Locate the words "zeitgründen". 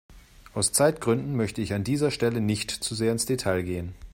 0.71-1.35